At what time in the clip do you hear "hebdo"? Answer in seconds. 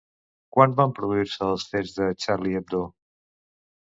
2.61-2.83